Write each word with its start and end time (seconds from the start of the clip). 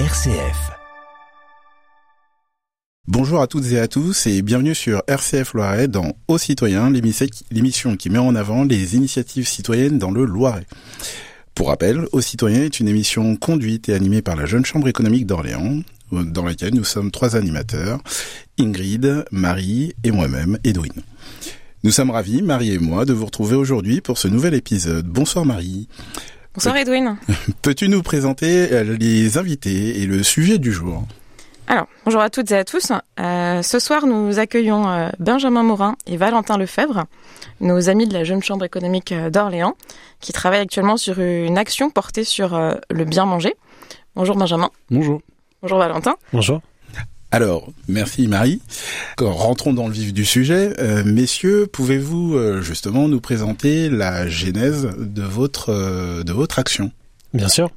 RCF. 0.00 0.72
Bonjour 3.06 3.40
à 3.40 3.46
toutes 3.46 3.70
et 3.70 3.78
à 3.78 3.86
tous 3.86 4.26
et 4.26 4.42
bienvenue 4.42 4.74
sur 4.74 5.04
RCF 5.06 5.54
Loiret 5.54 5.86
dans 5.86 6.16
Aux 6.26 6.36
citoyens, 6.36 6.90
l'émission 6.90 7.96
qui 7.96 8.10
met 8.10 8.18
en 8.18 8.34
avant 8.34 8.64
les 8.64 8.96
initiatives 8.96 9.46
citoyennes 9.46 10.00
dans 10.00 10.10
le 10.10 10.24
Loiret. 10.24 10.66
Pour 11.54 11.68
rappel, 11.68 12.08
Aux 12.10 12.20
citoyens 12.20 12.64
est 12.64 12.80
une 12.80 12.88
émission 12.88 13.36
conduite 13.36 13.88
et 13.88 13.94
animée 13.94 14.20
par 14.20 14.34
la 14.34 14.46
Jeune 14.46 14.64
Chambre 14.64 14.88
économique 14.88 15.26
d'Orléans, 15.26 15.82
dans 16.10 16.44
laquelle 16.44 16.74
nous 16.74 16.82
sommes 16.82 17.12
trois 17.12 17.36
animateurs, 17.36 18.00
Ingrid, 18.58 19.24
Marie 19.30 19.94
et 20.02 20.10
moi-même, 20.10 20.58
Edwin. 20.64 21.04
Nous 21.84 21.92
sommes 21.92 22.10
ravis, 22.10 22.42
Marie 22.42 22.72
et 22.72 22.78
moi, 22.78 23.04
de 23.04 23.12
vous 23.12 23.26
retrouver 23.26 23.54
aujourd'hui 23.54 24.00
pour 24.00 24.18
ce 24.18 24.26
nouvel 24.26 24.54
épisode. 24.54 25.06
Bonsoir 25.06 25.44
Marie. 25.44 25.86
Bonsoir 26.54 26.76
Edwin. 26.76 27.16
Peux-tu 27.62 27.88
nous 27.88 28.02
présenter 28.04 28.72
euh, 28.72 28.96
les 28.96 29.38
invités 29.38 30.00
et 30.00 30.06
le 30.06 30.22
sujet 30.22 30.58
du 30.58 30.70
jour? 30.70 31.02
Alors, 31.66 31.86
bonjour 32.04 32.20
à 32.20 32.30
toutes 32.30 32.52
et 32.52 32.56
à 32.56 32.64
tous. 32.64 32.92
Euh, 33.18 33.62
ce 33.62 33.78
soir, 33.80 34.06
nous 34.06 34.38
accueillons 34.38 34.88
euh, 34.88 35.08
Benjamin 35.18 35.64
Morin 35.64 35.96
et 36.06 36.16
Valentin 36.16 36.56
Lefebvre, 36.56 37.06
nos 37.60 37.88
amis 37.88 38.06
de 38.06 38.12
la 38.12 38.22
Jeune 38.22 38.40
Chambre 38.40 38.64
économique 38.64 39.12
d'Orléans, 39.12 39.74
qui 40.20 40.32
travaillent 40.32 40.60
actuellement 40.60 40.96
sur 40.96 41.18
une 41.18 41.58
action 41.58 41.90
portée 41.90 42.22
sur 42.22 42.56
le 42.56 43.04
bien 43.04 43.24
manger. 43.24 43.56
Bonjour 44.14 44.36
Benjamin. 44.36 44.70
Bonjour. 44.90 45.22
Bonjour 45.60 45.78
Valentin. 45.78 46.14
Bonjour. 46.32 46.60
Alors, 47.34 47.66
merci 47.88 48.28
Marie. 48.28 48.62
Rentrons 49.18 49.72
dans 49.72 49.88
le 49.88 49.92
vif 49.92 50.12
du 50.12 50.24
sujet. 50.24 50.72
Euh, 50.78 51.02
messieurs, 51.04 51.66
pouvez-vous 51.66 52.36
euh, 52.36 52.60
justement 52.60 53.08
nous 53.08 53.20
présenter 53.20 53.90
la 53.90 54.28
genèse 54.28 54.88
de 54.96 55.22
votre, 55.22 55.70
euh, 55.70 56.46
action? 56.56 56.92
Bien 57.32 57.48
sûr. 57.48 57.72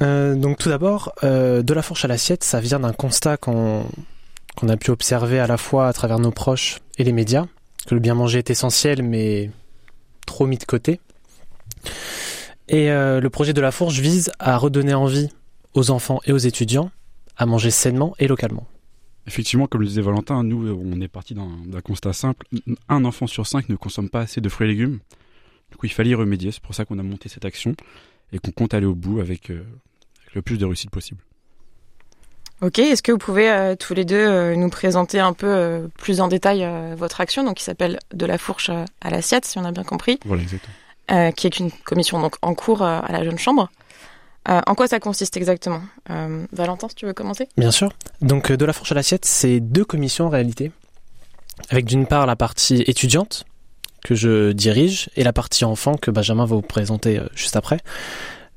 donc 0.00 0.56
tout 0.56 0.70
d'abord, 0.70 1.12
de 1.22 1.74
la 1.74 1.82
fourche 1.82 2.06
à 2.06 2.08
l'assiette, 2.08 2.42
ça 2.42 2.60
vient 2.60 2.80
d'un 2.80 2.94
constat 2.94 3.36
qu'on 3.36 3.84
qu'on 4.56 4.70
a 4.70 4.78
pu 4.78 4.90
observer 4.90 5.40
à 5.40 5.46
la 5.46 5.58
fois 5.58 5.86
à 5.86 5.92
travers 5.92 6.18
nos 6.18 6.30
proches 6.30 6.78
et 6.96 7.04
les 7.04 7.12
médias, 7.12 7.44
que 7.86 7.94
le 7.94 8.00
bien 8.00 8.14
manger 8.14 8.38
est 8.38 8.48
essentiel 8.48 9.02
mais 9.02 9.50
trop 10.24 10.46
mis 10.46 10.56
de 10.56 10.64
côté. 10.64 11.00
Et 12.68 12.88
le 12.88 13.28
projet 13.28 13.52
de 13.52 13.60
la 13.60 13.72
fourche 13.72 13.98
vise 13.98 14.32
à 14.38 14.56
redonner 14.56 14.94
envie 14.94 15.28
aux 15.74 15.90
enfants 15.90 16.20
et 16.24 16.32
aux 16.32 16.38
étudiants 16.38 16.90
à 17.40 17.46
manger 17.46 17.70
sainement 17.70 18.14
et 18.18 18.28
localement. 18.28 18.66
Effectivement, 19.26 19.66
comme 19.66 19.80
le 19.80 19.86
disait 19.86 20.02
Valentin, 20.02 20.44
nous, 20.44 20.68
on 20.68 21.00
est 21.00 21.08
parti 21.08 21.34
d'un 21.34 21.80
constat 21.82 22.12
simple. 22.12 22.46
Un 22.88 23.04
enfant 23.06 23.26
sur 23.26 23.46
cinq 23.46 23.70
ne 23.70 23.76
consomme 23.76 24.10
pas 24.10 24.20
assez 24.20 24.42
de 24.42 24.48
fruits 24.50 24.68
et 24.68 24.72
légumes. 24.72 24.98
Du 25.70 25.78
coup, 25.78 25.86
il 25.86 25.92
fallait 25.92 26.10
y 26.10 26.14
remédier. 26.14 26.52
C'est 26.52 26.62
pour 26.62 26.74
ça 26.74 26.84
qu'on 26.84 26.98
a 26.98 27.02
monté 27.02 27.30
cette 27.30 27.46
action 27.46 27.74
et 28.32 28.38
qu'on 28.38 28.50
compte 28.50 28.74
aller 28.74 28.84
au 28.86 28.94
bout 28.94 29.20
avec, 29.20 29.50
euh, 29.50 29.64
le 30.34 30.42
plus 30.42 30.58
de 30.58 30.66
réussite 30.66 30.90
possible. 30.90 31.20
Ok, 32.60 32.78
est-ce 32.78 33.02
que 33.02 33.10
vous 33.10 33.18
pouvez 33.18 33.50
euh, 33.50 33.74
tous 33.74 33.94
les 33.94 34.04
deux 34.04 34.16
euh, 34.16 34.54
nous 34.54 34.68
présenter 34.68 35.18
un 35.18 35.32
peu 35.32 35.88
plus 35.96 36.20
en 36.20 36.28
détail 36.28 36.68
votre 36.94 37.22
action, 37.22 37.42
donc 37.42 37.56
qui 37.56 37.64
s'appelle 37.64 37.98
De 38.12 38.26
la 38.26 38.36
fourche 38.36 38.68
à 38.68 39.10
l'assiette, 39.10 39.46
si 39.46 39.58
on 39.58 39.64
a 39.64 39.72
bien 39.72 39.84
compris. 39.84 40.20
Voilà, 40.26 40.42
exactement. 40.42 41.32
qui 41.32 41.46
est 41.46 41.58
une 41.58 41.72
commission 41.72 42.20
donc 42.20 42.36
en 42.42 42.54
cours 42.54 42.82
à 42.82 43.10
la 43.10 43.24
Jeune 43.24 43.38
Chambre. 43.38 43.70
Euh, 44.48 44.60
en 44.66 44.74
quoi 44.74 44.88
ça 44.88 45.00
consiste 45.00 45.36
exactement 45.36 45.82
euh, 46.08 46.46
Valentin, 46.52 46.88
si 46.88 46.94
tu 46.94 47.06
veux 47.06 47.12
commencer 47.12 47.48
Bien 47.58 47.70
sûr. 47.70 47.92
Donc, 48.22 48.50
euh, 48.50 48.56
de 48.56 48.64
la 48.64 48.72
fourche 48.72 48.92
à 48.92 48.94
l'assiette, 48.94 49.24
c'est 49.24 49.60
deux 49.60 49.84
commissions 49.84 50.26
en 50.26 50.30
réalité. 50.30 50.72
Avec 51.68 51.84
d'une 51.84 52.06
part 52.06 52.26
la 52.26 52.36
partie 52.36 52.82
étudiante, 52.86 53.44
que 54.02 54.14
je 54.14 54.52
dirige, 54.52 55.10
et 55.14 55.24
la 55.24 55.34
partie 55.34 55.66
enfant, 55.66 55.96
que 55.96 56.10
Benjamin 56.10 56.46
va 56.46 56.54
vous 56.54 56.62
présenter 56.62 57.20
juste 57.34 57.54
après. 57.54 57.78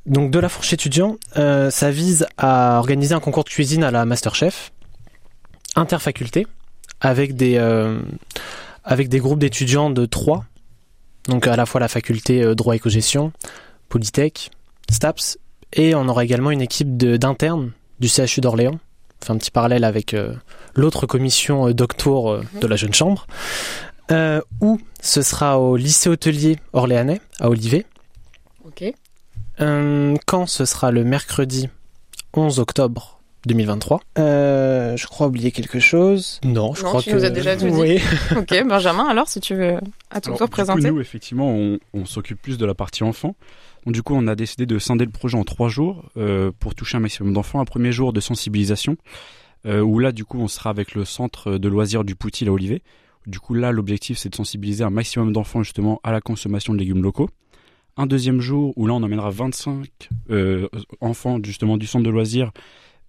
Donc, 0.06 0.32
de 0.32 0.40
la 0.40 0.48
fourche 0.48 0.72
étudiant, 0.72 1.18
ça 1.36 1.92
vise 1.92 2.26
à 2.38 2.78
organiser 2.80 3.14
un 3.14 3.20
concours 3.20 3.44
de 3.44 3.50
cuisine 3.50 3.84
à 3.84 3.92
la 3.92 4.06
Masterchef, 4.06 4.72
interfaculté, 5.76 6.48
avec 7.02 7.36
des, 7.36 7.58
avec 8.86 9.10
des 9.10 9.20
groupes 9.20 9.40
d'étudiants 9.40 9.90
de 9.90 10.06
trois. 10.06 10.46
Donc, 11.28 11.46
à 11.46 11.58
la 11.58 11.66
fois 11.66 11.82
la 11.82 11.90
faculté 11.90 12.56
droit 12.56 12.74
et 12.74 12.80
co-gestion, 12.80 13.34
Polytech, 13.90 14.50
STAPS 14.90 15.38
et 15.74 15.96
on 15.96 16.08
aura 16.08 16.24
également 16.24 16.52
une 16.52 16.62
équipe 16.62 16.98
d'internes 16.98 17.72
du 18.00 18.08
CHU 18.08 18.42
d'Orléans. 18.42 18.80
Enfin, 19.22 19.36
un 19.36 19.38
petit 19.38 19.52
parallèle 19.52 19.84
avec 19.84 20.14
euh, 20.14 20.34
l'autre 20.76 21.06
commission 21.06 21.68
euh, 21.68 21.74
doctour 21.74 22.32
euh, 22.32 22.44
de 22.60 22.68
la 22.68 22.76
Jeune 22.76 22.94
Chambre. 22.94 23.26
où 24.60 24.80
ce 25.02 25.22
sera 25.22 25.60
au 25.60 25.78
lycée 25.78 26.10
hôtelier 26.10 26.58
orléanais, 26.74 27.22
à 27.40 27.50
Olivet. 27.50 27.86
Ok. 28.66 28.84
quand 29.58 30.46
ce 30.46 30.66
sera 30.66 30.92
le 30.92 31.04
mercredi 31.04 31.70
11 32.34 32.60
octobre 32.60 33.22
2023. 33.46 34.02
je 34.18 35.08
crois 35.08 35.28
oublier 35.28 35.52
quelque 35.52 35.80
chose. 35.80 36.40
Non, 36.44 36.74
je 36.74 36.84
crois 36.84 37.02
tu 37.02 37.12
que. 37.12 37.16
nous 37.16 37.26
as 37.26 37.30
déjà 37.30 37.56
tout 37.56 37.70
dit. 37.70 38.00
ok, 38.36 38.68
Benjamin, 38.68 39.08
alors 39.08 39.28
si 39.28 39.40
tu 39.40 39.56
veux 39.56 39.78
à 40.12 40.22
ton 40.22 40.36
tour 40.36 40.50
présenter. 40.50 40.92
nous, 40.92 41.00
effectivement, 41.00 41.50
on, 41.50 41.80
on 41.94 42.06
s'occupe 42.06 42.42
plus 42.42 42.58
de 42.58 42.66
la 42.66 42.74
partie 42.74 43.04
enfant. 43.04 43.36
Du 43.86 44.02
coup, 44.02 44.14
on 44.16 44.28
a 44.28 44.36
décidé 44.36 44.66
de 44.66 44.80
scinder 44.80 45.04
le 45.06 45.12
projet 45.12 45.38
en 45.38 45.44
trois 45.44 45.68
jours 45.68 46.10
euh, 46.16 46.52
pour 46.58 46.74
toucher 46.74 46.98
un 46.98 47.02
maximum 47.02 47.34
d'enfants. 47.34 47.60
Un 47.60 47.66
premier 47.66 47.92
jour 47.92 48.14
de 48.14 48.22
sensibilisation, 48.22 48.96
euh, 49.66 49.82
où 49.82 50.00
là, 50.00 50.12
du 50.12 50.24
coup, 50.24 50.40
on 50.40 50.48
sera 50.48 50.70
avec 50.70 50.96
le 50.96 51.04
centre 51.04 51.58
de 51.58 51.68
loisirs 51.68 52.04
du 52.04 52.16
Poutil 52.16 52.48
à 52.48 52.52
Olivet. 52.52 52.82
Du 53.28 53.40
coup, 53.40 53.54
là, 53.54 53.72
l'objectif, 53.72 54.18
c'est 54.18 54.30
de 54.30 54.36
sensibiliser 54.36 54.84
un 54.84 54.90
maximum 54.90 55.34
d'enfants 55.34 55.64
justement 55.64 56.00
à 56.04 56.12
la 56.12 56.22
consommation 56.22 56.74
de 56.74 56.80
légumes 56.80 57.04
locaux. 57.04 57.30
Un 57.98 58.08
deuxième 58.08 58.40
jour 58.40 58.74
où 58.78 58.88
là, 58.88 58.94
on 58.94 59.04
emmènera 59.04 59.30
25 59.30 59.88
euh, 60.30 60.68
enfants 61.00 61.40
justement 61.44 61.78
du 61.78 61.86
centre 61.86 62.06
de 62.06 62.10
loisirs 62.10 62.52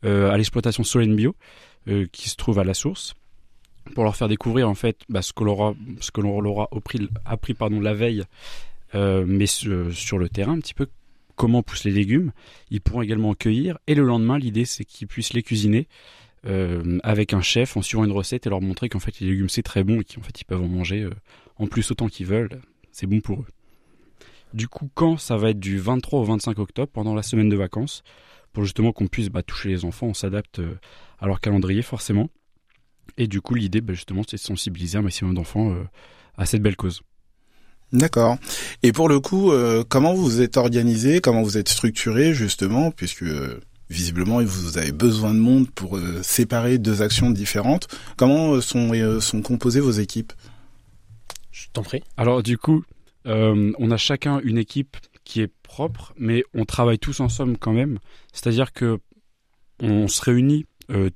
à 0.02 0.36
l'exploitation 0.36 0.84
Solène 0.84 1.16
Bio, 1.16 1.34
qui 2.12 2.28
se 2.28 2.36
trouve 2.36 2.58
à 2.58 2.64
la 2.64 2.74
source 2.74 3.14
pour 3.94 4.04
leur 4.04 4.16
faire 4.16 4.28
découvrir 4.28 4.68
en 4.68 4.74
fait 4.74 5.00
bah, 5.08 5.22
ce 5.22 5.32
que 5.32 5.44
l'on 5.44 6.44
aura 6.44 6.68
appris, 6.76 7.08
appris 7.24 7.54
pardon 7.54 7.80
la 7.80 7.94
veille 7.94 8.24
euh, 8.94 9.24
mais 9.26 9.46
sur 9.46 10.18
le 10.18 10.28
terrain 10.28 10.52
un 10.52 10.60
petit 10.60 10.74
peu 10.74 10.86
comment 11.36 11.62
poussent 11.62 11.84
les 11.84 11.90
légumes. 11.90 12.32
Ils 12.70 12.80
pourront 12.80 13.02
également 13.02 13.34
cueillir 13.34 13.78
et 13.86 13.94
le 13.94 14.04
lendemain, 14.04 14.38
l'idée 14.38 14.64
c'est 14.64 14.84
qu'ils 14.84 15.08
puissent 15.08 15.32
les 15.32 15.42
cuisiner 15.42 15.88
euh, 16.46 16.98
avec 17.02 17.32
un 17.32 17.40
chef 17.40 17.76
en 17.76 17.82
suivant 17.82 18.04
une 18.04 18.12
recette 18.12 18.46
et 18.46 18.50
leur 18.50 18.60
montrer 18.60 18.88
qu'en 18.88 19.00
fait 19.00 19.18
les 19.20 19.28
légumes 19.28 19.48
c'est 19.48 19.62
très 19.62 19.82
bon 19.82 20.00
et 20.00 20.04
qu'en 20.04 20.22
fait 20.22 20.40
ils 20.40 20.44
peuvent 20.44 20.62
en 20.62 20.68
manger 20.68 21.02
euh, 21.02 21.10
en 21.56 21.66
plus 21.66 21.90
autant 21.90 22.08
qu'ils 22.08 22.26
veulent. 22.26 22.60
C'est 22.92 23.06
bon 23.06 23.20
pour 23.20 23.40
eux. 23.40 23.46
Du 24.52 24.68
coup, 24.68 24.88
quand 24.94 25.16
ça 25.16 25.36
va 25.36 25.50
être 25.50 25.58
du 25.58 25.78
23 25.78 26.20
au 26.20 26.24
25 26.24 26.58
octobre 26.60 26.90
pendant 26.92 27.14
la 27.14 27.24
semaine 27.24 27.48
de 27.48 27.56
vacances 27.56 28.04
pour 28.52 28.62
justement 28.62 28.92
qu'on 28.92 29.08
puisse 29.08 29.28
bah, 29.28 29.42
toucher 29.42 29.70
les 29.70 29.84
enfants, 29.84 30.06
on 30.06 30.14
s'adapte 30.14 30.60
à 31.18 31.26
leur 31.26 31.40
calendrier 31.40 31.82
forcément. 31.82 32.30
Et 33.16 33.26
du 33.26 33.40
coup, 33.40 33.56
l'idée, 33.56 33.80
bah, 33.80 33.94
justement, 33.94 34.22
c'est 34.22 34.36
de 34.36 34.40
sensibiliser 34.40 34.96
un 34.96 35.02
maximum 35.02 35.34
d'enfants 35.34 35.74
à 36.36 36.46
cette 36.46 36.62
belle 36.62 36.76
cause. 36.76 37.02
D'accord. 37.94 38.38
Et 38.82 38.92
pour 38.92 39.08
le 39.08 39.20
coup, 39.20 39.52
euh, 39.52 39.84
comment 39.88 40.14
vous 40.14 40.42
êtes 40.42 40.56
organisé, 40.56 41.20
comment 41.20 41.42
vous 41.42 41.58
êtes 41.58 41.68
structuré 41.68 42.34
justement, 42.34 42.90
puisque 42.90 43.22
euh, 43.22 43.60
visiblement 43.88 44.42
vous 44.42 44.78
avez 44.78 44.90
besoin 44.90 45.32
de 45.32 45.38
monde 45.38 45.70
pour 45.70 45.96
euh, 45.96 46.20
séparer 46.20 46.78
deux 46.78 47.02
actions 47.02 47.30
différentes. 47.30 47.86
Comment 48.16 48.60
sont 48.60 49.20
sont 49.20 49.42
composées 49.42 49.78
vos 49.78 49.92
équipes? 49.92 50.32
Je 51.52 51.68
t'en 51.72 51.84
prie. 51.84 52.02
Alors 52.16 52.42
du 52.42 52.58
coup, 52.58 52.82
on 53.26 53.90
a 53.90 53.96
chacun 53.96 54.40
une 54.42 54.58
équipe 54.58 54.96
qui 55.22 55.40
est 55.40 55.52
propre, 55.62 56.12
mais 56.18 56.42
on 56.52 56.64
travaille 56.64 56.98
tous 56.98 57.20
ensemble 57.20 57.58
quand 57.58 57.72
même. 57.72 58.00
C'est-à-dire 58.32 58.72
que 58.72 58.98
on 59.78 60.08
se 60.08 60.20
réunit 60.20 60.66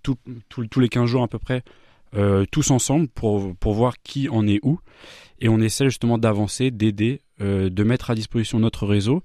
tous 0.02 0.80
les 0.80 0.88
15 0.88 1.06
jours 1.06 1.24
à 1.24 1.28
peu 1.28 1.40
près, 1.40 1.64
tous 2.52 2.70
ensemble 2.70 3.08
pour 3.08 3.56
pour 3.56 3.74
voir 3.74 3.96
qui 4.04 4.28
en 4.28 4.46
est 4.46 4.60
où 4.62 4.78
et 5.40 5.48
on 5.48 5.60
essaie 5.60 5.86
justement 5.86 6.18
d'avancer, 6.18 6.70
d'aider, 6.70 7.20
euh, 7.40 7.70
de 7.70 7.84
mettre 7.84 8.10
à 8.10 8.14
disposition 8.14 8.58
notre 8.58 8.86
réseau. 8.86 9.22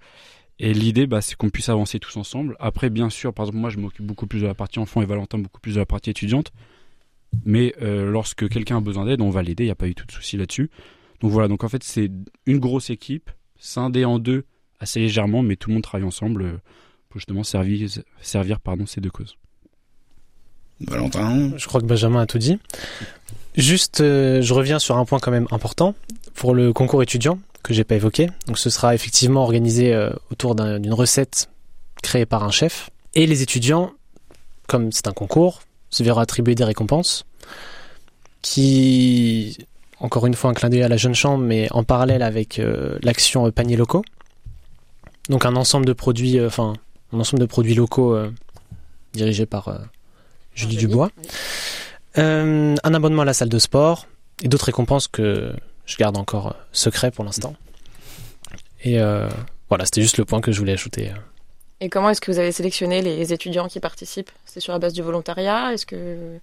Et 0.60 0.74
l'idée, 0.74 1.08
bah, 1.08 1.22
c'est 1.22 1.36
qu'on 1.36 1.50
puisse 1.50 1.70
avancer 1.70 2.00
tous 2.00 2.16
ensemble. 2.18 2.56
Après, 2.60 2.90
bien 2.90 3.10
sûr, 3.10 3.34
par 3.34 3.46
exemple, 3.46 3.60
moi, 3.60 3.70
je 3.70 3.80
m'occupe 3.80 4.06
beaucoup 4.06 4.28
plus 4.28 4.42
de 4.42 4.48
la 4.48 4.54
partie 4.54 4.80
enfant 4.80 5.02
et 5.02 5.06
Valentin 5.06 5.40
beaucoup 5.40 5.60
plus 5.60 5.74
de 5.74 5.80
la 5.80 5.86
partie 5.86 6.12
étudiante. 6.12 6.52
Mais 7.46 7.74
euh, 7.82 8.12
lorsque 8.12 8.48
quelqu'un 8.48 8.78
a 8.78 8.82
besoin 8.82 9.06
d'aide, 9.06 9.22
on 9.22 9.32
va 9.32 9.42
l'aider. 9.42 9.64
Il 9.64 9.68
n'y 9.68 9.72
a 9.72 9.76
pas 9.76 9.88
eu 9.88 9.96
tout 9.96 10.06
de 10.06 10.12
souci 10.12 10.38
là-dessus. 10.38 10.70
Donc 11.22 11.32
voilà. 11.32 11.48
Donc 11.48 11.64
en 11.64 11.70
fait, 11.70 11.84
c'est 11.84 12.12
une 12.46 12.60
grosse 12.60 12.92
équipe 12.92 13.32
scindée 13.58 14.06
en 14.06 14.20
deux 14.20 14.46
assez 14.80 15.00
légèrement, 15.00 15.42
mais 15.42 15.56
tout 15.56 15.70
le 15.70 15.76
monde 15.76 15.84
travaille 15.84 16.06
ensemble 16.06 16.44
euh, 16.44 16.58
pour 17.10 17.20
justement 17.20 17.44
servir, 17.44 17.90
servir 18.22 18.60
pardon, 18.60 18.86
ces 18.86 19.02
deux 19.02 19.10
causes. 19.10 19.38
Valentin? 20.82 21.58
Je 21.58 21.66
crois 21.68 21.82
que 21.82 21.86
Benjamin 21.86 22.22
a 22.22 22.26
tout 22.26 22.38
dit. 22.38 22.60
Juste, 23.56 24.02
euh, 24.02 24.42
je 24.42 24.54
reviens 24.54 24.80
sur 24.80 24.98
un 24.98 25.06
point 25.06 25.20
quand 25.20 25.32
même 25.32 25.48
important 25.52 25.94
pour 26.34 26.56
le 26.56 26.74
concours 26.74 27.04
étudiant 27.04 27.40
que 27.62 27.74
j'ai 27.74 27.84
pas 27.84 27.96
évoqué. 27.96 28.30
Donc, 28.48 28.58
ce 28.58 28.70
sera 28.70 28.96
effectivement 28.96 29.44
organisé 29.44 29.94
euh, 29.94 30.10
autour 30.32 30.56
d'une 30.56 30.94
recette 30.94 31.50
créée 32.02 32.26
par 32.26 32.44
un 32.44 32.52
chef. 32.52 32.90
Et 33.14 33.28
les 33.28 33.44
étudiants, 33.44 33.92
comme 34.68 34.92
c'est 34.92 35.08
un 35.08 35.14
concours, 35.14 35.62
se 35.92 36.02
verront 36.02 36.20
attribuer 36.20 36.56
des 36.56 36.64
récompenses 36.64 37.26
qui, 38.42 39.58
encore 40.00 40.26
une 40.26 40.34
fois, 40.34 40.50
un 40.50 40.54
clin 40.54 40.70
d'œil 40.70 40.84
à 40.84 40.90
la 40.90 40.98
jeune 40.98 41.16
chambre, 41.16 41.44
mais 41.44 41.72
en 41.72 41.84
parallèle 41.84 42.24
avec 42.24 42.58
euh, 42.58 42.98
l'action 43.04 43.50
panier 43.52 43.78
locaux. 43.78 44.04
Donc, 45.30 45.46
un 45.46 45.56
ensemble 45.56 45.86
de 45.86 45.94
produits, 45.94 46.44
enfin, 46.44 46.74
un 47.14 47.20
ensemble 47.20 47.40
de 47.40 47.46
produits 47.46 47.76
locaux 47.76 48.18
dirigé 49.14 49.46
par 49.46 49.80
Julie 50.56 50.76
Dubois. 50.76 51.12
Un 52.16 52.94
abonnement 52.94 53.24
à 53.24 53.26
la 53.26 53.34
salle 53.34 53.50
de 53.50 53.60
sport 53.60 54.08
et 54.44 54.48
d'autres 54.48 54.66
récompenses 54.66 55.08
que 55.08 55.54
je 55.86 55.98
garde 55.98 56.18
encore 56.18 56.56
secret 56.72 57.12
pour 57.12 57.26
l'instant. 57.26 57.56
Et 58.84 58.98
voilà, 59.70 59.86
c'était 59.86 60.02
juste 60.02 60.18
le 60.18 60.26
point 60.26 60.42
que 60.42 60.52
je 60.52 60.60
voulais 60.60 60.74
ajouter. 60.74 61.12
Et 61.80 61.90
comment 61.90 62.10
est-ce 62.10 62.22
que 62.22 62.32
vous 62.32 62.40
avez 62.40 62.52
sélectionné 62.52 63.02
les 63.02 63.34
étudiants 63.34 63.68
qui 63.68 63.80
participent? 63.80 64.32
C'est 64.46 64.60
sur 64.60 64.74
la 64.74 64.80
base 64.80 64.94
du 64.94 65.02
volontariat? 65.02 65.74
Est-ce 65.74 65.86
que 65.86 66.40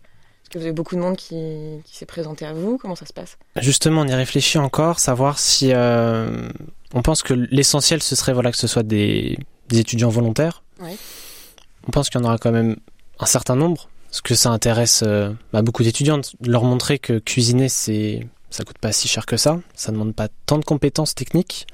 que 0.50 0.58
vous 0.58 0.64
avez 0.64 0.72
beaucoup 0.72 0.96
de 0.96 1.00
monde 1.00 1.16
qui, 1.16 1.80
s'est 1.90 2.06
présenté 2.06 2.44
à 2.44 2.52
vous? 2.52 2.76
Comment 2.76 2.96
ça 2.96 3.06
se 3.06 3.12
passe? 3.12 3.38
Justement, 3.56 4.02
on 4.02 4.06
y 4.06 4.14
réfléchit 4.14 4.58
encore, 4.58 4.98
savoir 4.98 5.38
si 5.38 5.72
euh, 5.72 6.48
on 6.92 7.02
pense 7.02 7.22
que 7.22 7.32
l'essentiel 7.34 8.02
ce 8.02 8.16
serait 8.16 8.32
voilà 8.32 8.50
que 8.50 8.58
ce 8.58 8.66
soit 8.66 8.82
des, 8.82 9.38
étudiants 9.72 10.08
volontaires. 10.08 10.62
On 10.80 11.90
pense 11.92 12.10
qu'il 12.10 12.20
y 12.20 12.24
en 12.24 12.26
aura 12.26 12.38
quand 12.38 12.50
même 12.50 12.76
un 13.20 13.26
certain 13.26 13.54
nombre, 13.54 13.88
parce 14.10 14.20
que 14.22 14.34
ça 14.34 14.50
intéresse 14.50 15.02
euh, 15.06 15.32
bah, 15.52 15.62
beaucoup 15.62 15.82
d'étudiants, 15.82 16.20
leur 16.44 16.64
montrer 16.64 16.98
que 16.98 17.18
cuisiner 17.18 17.68
c'est 17.68 18.26
ça 18.50 18.64
coûte 18.64 18.78
pas 18.78 18.92
si 18.92 19.06
cher 19.06 19.26
que 19.26 19.36
ça, 19.36 19.60
ça 19.74 19.92
demande 19.92 20.14
pas 20.14 20.28
tant 20.46 20.58
de 20.58 20.64
compétences 20.64 21.14
techniques, 21.14 21.66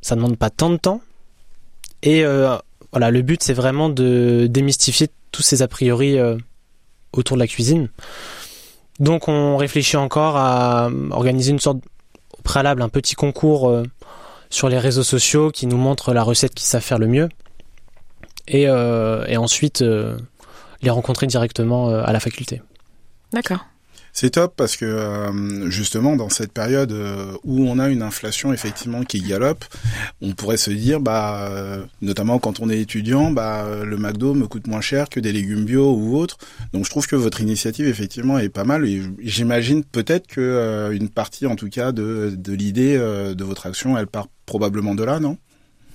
ça 0.00 0.16
demande 0.16 0.38
pas 0.38 0.50
tant 0.50 0.70
de 0.70 0.76
temps, 0.76 1.02
et 2.02 2.24
euh, 2.24 2.56
voilà 2.92 3.10
le 3.10 3.22
but 3.22 3.42
c'est 3.42 3.52
vraiment 3.52 3.90
de 3.90 4.46
démystifier 4.48 5.08
tous 5.32 5.42
ces 5.42 5.60
a 5.60 5.68
priori 5.68 6.18
autour 7.12 7.36
de 7.36 7.40
la 7.40 7.46
cuisine. 7.46 7.88
Donc 9.00 9.28
on 9.28 9.56
réfléchit 9.56 9.96
encore 9.96 10.36
à 10.36 10.90
organiser 11.10 11.52
une 11.52 11.60
sorte 11.60 11.78
au 12.36 12.42
préalable 12.42 12.82
un 12.82 12.88
petit 12.88 13.14
concours 13.14 13.68
euh, 13.68 13.84
sur 14.50 14.68
les 14.68 14.78
réseaux 14.78 15.04
sociaux 15.04 15.50
qui 15.50 15.66
nous 15.66 15.76
montre 15.76 16.12
la 16.12 16.22
recette 16.22 16.54
qui 16.54 16.64
savent 16.64 16.82
faire 16.82 16.98
le 16.98 17.06
mieux. 17.06 17.28
Et, 18.48 18.66
euh, 18.66 19.24
ensuite 19.36 19.82
euh, 19.82 20.16
les 20.82 20.90
rencontrer 20.90 21.26
directement 21.26 21.88
à 21.88 22.12
la 22.12 22.20
faculté. 22.20 22.62
D'accord. 23.32 23.66
C'est 24.12 24.30
top 24.30 24.54
parce 24.56 24.76
que 24.76 24.84
euh, 24.84 25.70
justement 25.70 26.16
dans 26.16 26.28
cette 26.28 26.52
période 26.52 26.90
euh, 26.90 27.36
où 27.44 27.62
on 27.68 27.78
a 27.78 27.88
une 27.88 28.02
inflation 28.02 28.52
effectivement 28.52 29.04
qui 29.04 29.20
galope, 29.20 29.64
on 30.20 30.32
pourrait 30.32 30.56
se 30.56 30.72
dire 30.72 30.98
bah 30.98 31.48
euh, 31.48 31.84
notamment 32.00 32.40
quand 32.40 32.58
on 32.58 32.68
est 32.68 32.80
étudiant, 32.80 33.30
bah 33.30 33.64
le 33.84 33.96
McDo 33.96 34.34
me 34.34 34.48
coûte 34.48 34.66
moins 34.66 34.80
cher 34.80 35.08
que 35.08 35.20
des 35.20 35.30
légumes 35.30 35.64
bio 35.64 35.92
ou 35.92 36.16
autres. 36.16 36.36
Donc 36.72 36.84
je 36.84 36.90
trouve 36.90 37.06
que 37.06 37.14
votre 37.14 37.40
initiative 37.40 37.86
effectivement 37.86 38.40
est 38.40 38.48
pas 38.48 38.64
mal 38.64 38.84
et 38.88 39.02
j'imagine 39.20 39.84
peut-être 39.84 40.26
que 40.26 40.90
une 40.92 41.10
partie 41.10 41.46
en 41.46 41.54
tout 41.54 41.68
cas 41.68 41.92
de, 41.92 42.34
de 42.36 42.52
l'idée 42.52 42.98
de 42.98 43.44
votre 43.44 43.66
action, 43.66 43.96
elle 43.96 44.08
part 44.08 44.26
probablement 44.46 44.96
de 44.96 45.04
là, 45.04 45.20
non? 45.20 45.38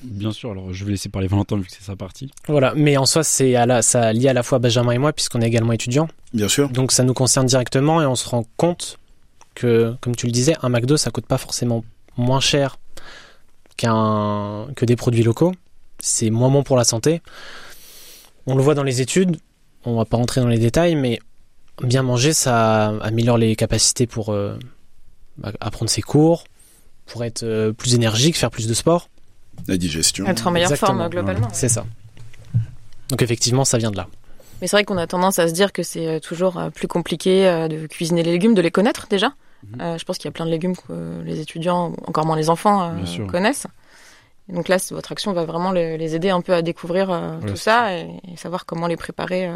Bien 0.04 0.32
sûr, 0.32 0.52
alors 0.52 0.74
je 0.74 0.86
vais 0.86 0.92
laisser 0.92 1.10
parler 1.10 1.28
Valentin 1.28 1.58
vu 1.58 1.64
que 1.64 1.72
c'est 1.72 1.84
sa 1.84 1.96
partie. 1.96 2.30
Voilà, 2.48 2.74
mais 2.76 2.98
en 2.98 3.06
soi, 3.06 3.24
c'est 3.24 3.56
à 3.56 3.66
la, 3.66 3.82
ça 3.82 4.12
lié 4.14 4.28
à 4.28 4.34
la 4.34 4.44
fois 4.44 4.60
Benjamin 4.60 4.92
et 4.92 4.98
moi 4.98 5.14
puisqu'on 5.14 5.42
est 5.42 5.48
également 5.48 5.72
étudiants. 5.74 6.08
Bien 6.34 6.48
sûr. 6.48 6.70
Donc 6.70 6.92
ça 6.92 7.04
nous 7.04 7.14
concerne 7.14 7.46
directement 7.46 8.02
et 8.02 8.06
on 8.06 8.16
se 8.16 8.28
rend 8.28 8.46
compte 8.58 9.00
que, 9.56 9.96
comme 10.02 10.16
tu 10.16 10.26
le 10.26 10.32
disais, 10.32 10.56
un 10.62 10.70
McDo, 10.70 10.98
ça 10.98 11.12
coûte 11.12 11.26
pas 11.26 11.38
forcément 11.38 11.84
moins 12.18 12.40
cher 12.40 12.78
qu'un, 13.78 14.68
que 14.76 14.86
des 14.86 14.96
produits 14.96 15.24
locaux. 15.24 15.54
C'est 16.00 16.30
moins 16.30 16.50
bon 16.50 16.64
pour 16.64 16.76
la 16.76 16.84
santé. 16.84 17.22
On 18.46 18.56
le 18.56 18.62
voit 18.62 18.76
dans 18.76 18.84
les 18.84 19.02
études, 19.02 19.38
on 19.86 19.96
va 19.96 20.06
pas 20.06 20.18
rentrer 20.18 20.42
dans 20.42 20.48
les 20.48 20.60
détails, 20.60 20.96
mais 20.96 21.20
bien 21.82 22.04
manger, 22.04 22.34
ça 22.34 22.88
améliore 23.02 23.38
les 23.38 23.56
capacités 23.56 24.06
pour 24.06 24.30
euh, 24.30 24.58
bah, 25.38 25.52
apprendre 25.62 25.90
ses 25.90 26.02
cours, 26.02 26.44
pour 27.06 27.24
être 27.24 27.44
euh, 27.44 27.72
plus 27.72 27.96
énergique, 27.96 28.38
faire 28.38 28.52
plus 28.52 28.68
de 28.68 28.74
sport. 28.74 29.10
La 29.68 29.78
digestion. 29.78 30.26
Être 30.26 30.48
en 30.48 30.52
meilleure 30.52 30.76
forme 30.76 31.08
globalement. 31.10 31.48
C'est 31.52 31.70
ça. 31.70 31.86
Donc 33.10 33.22
effectivement, 33.22 33.66
ça 33.66 33.78
vient 33.78 33.92
de 33.92 33.98
là. 33.98 34.08
Mais 34.64 34.68
c'est 34.68 34.78
vrai 34.78 34.86
qu'on 34.86 34.98
a 34.98 35.08
tendance 35.08 35.40
à 35.40 35.50
se 35.50 35.54
dire 35.54 35.74
que 35.74 35.84
c'est 35.84 36.08
euh, 36.08 36.20
toujours 36.20 36.58
euh, 36.58 36.70
plus 36.70 36.88
compliqué 36.88 37.46
euh, 37.48 37.68
de 37.68 37.86
cuisiner 37.86 38.24
les 38.24 38.32
légumes, 38.32 38.54
de 38.54 38.62
les 38.62 38.72
connaître 38.72 39.08
déjà. 39.10 39.34
Mhm. 39.64 39.98
je 39.98 40.04
pense 40.04 40.18
qu'il 40.18 40.26
y 40.26 40.30
a 40.30 40.32
plein 40.32 40.46
de 40.46 40.52
légumes 40.52 40.76
que 40.76 41.22
les 41.24 41.40
étudiants, 41.40 41.94
encore 42.06 42.26
moins 42.26 42.36
les 42.36 42.50
enfants, 42.50 42.94
connaissent. 43.30 43.66
donc 44.50 44.68
là, 44.68 44.76
votre 44.92 45.14
action 45.14 45.32
va 45.32 45.46
vraiment 45.46 45.72
les, 45.72 46.16
aider 46.16 46.32
un 46.32 46.42
peu 46.42 46.54
à 46.54 46.62
découvrir 46.62 47.40
tout 47.48 47.56
ça 47.56 47.98
et, 47.98 48.10
savoir 48.36 48.66
comment 48.66 48.88
les 48.88 48.98
préparer 48.98 49.50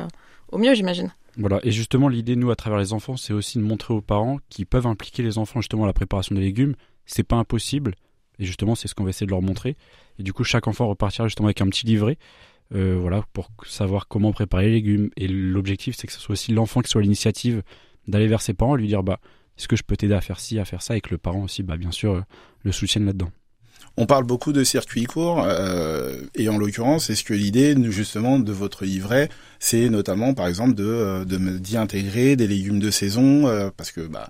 au 0.53 0.57
mieux, 0.59 0.73
j'imagine. 0.75 1.11
Voilà, 1.35 1.59
et 1.63 1.71
justement, 1.71 2.07
l'idée, 2.07 2.37
nous, 2.37 2.51
à 2.51 2.55
travers 2.55 2.79
les 2.79 2.93
enfants, 2.93 3.17
c'est 3.17 3.33
aussi 3.33 3.57
de 3.57 3.63
montrer 3.63 3.93
aux 3.93 3.99
parents 3.99 4.39
qui 4.47 4.63
peuvent 4.63 4.87
impliquer 4.87 5.23
les 5.23 5.37
enfants 5.37 5.59
justement 5.59 5.83
à 5.83 5.87
la 5.87 5.93
préparation 5.93 6.35
des 6.35 6.41
légumes. 6.41 6.75
C'est 7.05 7.23
pas 7.23 7.35
impossible, 7.35 7.95
et 8.39 8.45
justement, 8.45 8.75
c'est 8.75 8.87
ce 8.87 8.95
qu'on 8.95 9.03
va 9.03 9.09
essayer 9.09 9.25
de 9.25 9.31
leur 9.31 9.41
montrer. 9.41 9.75
Et 10.19 10.23
du 10.23 10.33
coup, 10.33 10.43
chaque 10.43 10.67
enfant 10.67 10.87
repartira 10.87 11.27
justement 11.27 11.47
avec 11.47 11.61
un 11.61 11.67
petit 11.67 11.85
livret, 11.85 12.17
euh, 12.75 12.97
voilà, 12.99 13.23
pour 13.33 13.49
savoir 13.65 14.07
comment 14.07 14.31
préparer 14.31 14.67
les 14.67 14.73
légumes. 14.73 15.09
Et 15.17 15.27
l'objectif, 15.27 15.95
c'est 15.95 16.07
que 16.07 16.13
ce 16.13 16.19
soit 16.19 16.33
aussi 16.33 16.51
l'enfant 16.51 16.81
qui 16.81 16.89
soit 16.89 17.01
l'initiative 17.01 17.63
d'aller 18.07 18.27
vers 18.27 18.41
ses 18.41 18.53
parents 18.53 18.75
lui 18.75 18.87
dire, 18.87 19.03
bah, 19.03 19.19
est-ce 19.57 19.67
que 19.67 19.75
je 19.75 19.83
peux 19.83 19.97
t'aider 19.97 20.13
à 20.13 20.21
faire 20.21 20.39
ci, 20.39 20.59
à 20.59 20.65
faire 20.65 20.81
ça, 20.81 20.95
et 20.95 21.01
que 21.01 21.09
le 21.09 21.17
parent 21.17 21.43
aussi, 21.43 21.63
bah, 21.63 21.77
bien 21.77 21.91
sûr, 21.91 22.13
euh, 22.13 22.21
le 22.63 22.71
soutienne 22.71 23.05
là-dedans. 23.05 23.31
On 23.99 24.05
parle 24.05 24.25
beaucoup 24.25 24.53
de 24.53 24.63
circuits 24.63 25.05
courts, 25.05 25.43
euh, 25.43 26.21
et 26.35 26.49
en 26.49 26.57
l'occurrence, 26.59 27.09
est-ce 27.09 27.23
que 27.23 27.33
l'idée 27.33 27.75
justement 27.89 28.37
de 28.37 28.51
votre 28.51 28.85
livret, 28.85 29.29
c'est 29.59 29.89
notamment 29.89 30.35
par 30.35 30.47
exemple 30.47 30.75
de, 30.75 30.85
euh, 30.85 31.25
de 31.25 31.37
d'y 31.57 31.77
intégrer 31.77 32.35
des 32.35 32.47
légumes 32.47 32.79
de 32.79 32.91
saison, 32.91 33.47
euh, 33.47 33.69
parce 33.75 33.91
que 33.91 34.01
bah, 34.01 34.29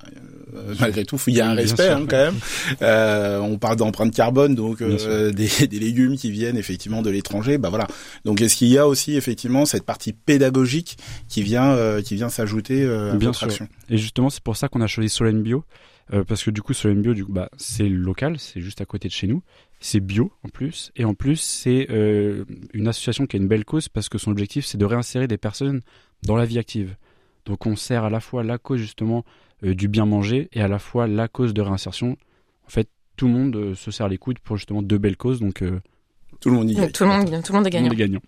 euh, 0.56 0.74
malgré 0.80 1.04
tout, 1.04 1.20
il 1.28 1.36
y 1.36 1.42
a 1.42 1.50
un 1.50 1.54
respect 1.54 1.90
hein, 1.90 2.06
quand 2.10 2.32
même. 2.32 3.42
on 3.44 3.58
parle 3.58 3.76
d'empreinte 3.76 4.14
carbone, 4.14 4.56
donc 4.56 4.82
des, 4.82 5.32
des, 5.68 5.80
légumes 5.80 6.16
qui 6.16 6.32
viennent 6.32 6.58
effectivement 6.58 7.02
de 7.02 7.10
l'étranger, 7.10 7.58
bah 7.58 7.70
voilà. 7.70 7.88
Donc 8.24 8.42
est-ce 8.42 8.56
qu'il 8.56 8.70
y 8.70 8.78
a 8.78 8.88
aussi 8.88 9.16
effectivement 9.16 9.66
cette 9.66 9.84
partie 9.84 10.14
pédagogique 10.14 10.98
qui 11.28 11.44
vient 11.44 11.76
qui 12.04 12.16
vient 12.16 12.30
s'ajouter 12.30 12.86
à 12.86 13.16
Bien 13.16 13.30
votre 13.30 13.44
action? 13.44 13.68
Et 13.90 13.98
justement, 13.98 14.30
c'est 14.30 14.44
pour 14.44 14.56
ça 14.56 14.70
qu'on 14.70 14.82
a 14.82 14.88
choisi 14.88 15.10
Solène 15.10 15.42
Bio 15.42 15.66
euh, 16.14 16.24
parce 16.24 16.44
que 16.44 16.52
du 16.52 16.62
coup, 16.62 16.74
Solène 16.74 17.02
Bio, 17.02 17.14
du 17.14 17.26
coup, 17.26 17.34
bah, 17.34 17.50
c'est 17.58 17.90
local, 17.90 18.40
c'est 18.40 18.62
juste 18.62 18.82
à 18.82 18.86
côté 18.86 19.08
de 19.08 19.14
chez 19.14 19.28
nous. 19.28 19.42
C'est 19.80 20.00
bio 20.00 20.32
en 20.44 20.50
plus, 20.50 20.92
et 20.96 21.06
en 21.06 21.14
plus 21.14 21.36
c'est 21.36 21.86
euh, 21.92 22.46
une 22.74 22.88
association 22.88 23.28
qui 23.28 23.36
a 23.36 23.40
une 23.40 23.48
belle 23.48 23.64
cause 23.64 23.90
parce 23.90 24.10
que 24.10 24.18
son 24.18 24.32
objectif 24.32 24.66
c'est 24.66 24.80
de 24.80 24.86
réinsérer 24.86 25.28
des 25.28 25.38
personnes 25.38 25.82
dans 26.24 26.36
la 26.36 26.46
vie 26.46 26.58
active. 26.58 26.96
Donc 27.46 27.68
on 27.68 27.76
sert 27.76 28.04
à 28.04 28.10
la 28.10 28.20
fois 28.20 28.44
la 28.44 28.58
cause 28.58 28.80
justement 28.80 29.24
euh, 29.64 29.76
du 29.76 29.88
bien 29.88 30.08
manger 30.08 30.50
et 30.52 30.62
à 30.62 30.68
la 30.68 30.80
fois 30.80 31.06
la 31.06 31.28
cause 31.28 31.54
de 31.54 31.62
réinsertion. 31.62 32.18
En 32.66 32.70
fait, 32.70 32.90
tout 33.18 33.28
le 33.28 33.34
monde 33.34 33.76
se 33.76 33.92
sert 33.92 34.08
les 34.08 34.18
coudes 34.18 34.40
pour 34.40 34.58
justement 34.58 34.82
deux 34.82 34.98
belles 34.98 35.18
causes. 35.18 35.42
Donc 35.42 35.64
tout 36.40 36.50
le 36.50 36.56
monde 36.56 36.72
y 36.72 36.74
gagne. 36.74 36.92
Tout 36.92 37.04
le 37.04 37.10
monde, 37.12 37.44
tout 37.44 37.54
le 37.54 37.58
monde 37.60 37.68
est 37.68 37.70
gagnant. 37.70 37.90
Tout 37.90 37.96
le 37.96 38.08
monde 38.08 38.20
est 38.20 38.20
gagnant. 38.20 38.22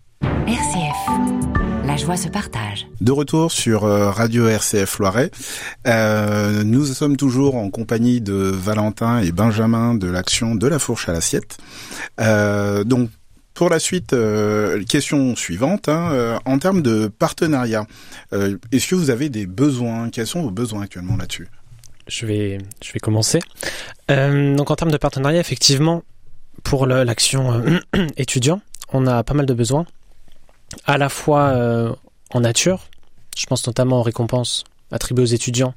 RCF 0.46 1.79
la 1.90 1.98
joie 1.98 2.18
se 2.18 2.28
partage. 2.28 2.86
De 3.02 3.12
retour 3.12 3.52
sur 3.52 3.84
euh, 3.84 4.12
Radio 4.12 4.48
RCF 4.48 5.00
Loiret. 5.00 5.32
Euh, 5.88 6.64
nous 6.64 6.86
sommes 6.86 7.18
toujours 7.18 7.56
en 7.56 7.72
compagnie 7.72 8.22
de 8.22 8.34
Valentin 8.36 9.22
et 9.22 9.32
Benjamin 9.32 9.96
de 9.96 10.08
l'action 10.08 10.54
de 10.54 10.68
la 10.68 10.78
fourche 10.78 11.10
à 11.10 11.14
l'assiette. 11.14 11.58
Euh, 12.20 12.84
donc 12.84 13.10
pour 13.56 13.72
la 13.72 13.80
suite, 13.80 14.16
question 14.88 15.36
suivante. 15.36 15.90
Hein, 15.90 16.40
en 16.46 16.60
termes 16.60 16.82
de 16.82 17.08
partenariat, 17.08 17.88
est-ce 18.32 18.88
que 18.88 18.96
vous 18.96 19.10
avez 19.10 19.28
des 19.28 19.48
besoins? 19.48 20.10
Quels 20.12 20.28
sont 20.28 20.44
vos 20.44 20.52
besoins 20.52 20.84
actuellement 20.84 21.18
là-dessus? 21.18 21.50
Je 22.08 22.26
vais, 22.26 22.60
je 22.82 22.94
vais 22.94 23.00
commencer. 23.00 23.40
donc 24.08 24.72
en 24.72 24.76
termes 24.78 24.92
de 24.92 24.98
partenariat, 24.98 25.42
effectivement, 25.42 26.04
pour 26.64 26.86
l'action 26.86 27.62
étudiant, 28.16 28.62
on 28.94 29.06
a 29.08 29.24
pas 29.24 29.34
mal 29.34 29.46
de 29.46 29.54
besoins 29.54 29.86
à 30.86 30.98
la 30.98 31.10
fois 31.10 31.50
euh, 31.50 31.94
en 32.34 32.42
nature, 32.42 32.88
je 33.38 33.46
pense 33.46 33.66
notamment 33.68 34.00
aux 34.00 34.04
récompenses 34.04 34.64
attribuées 34.92 35.24
aux 35.24 35.28
étudiants, 35.28 35.74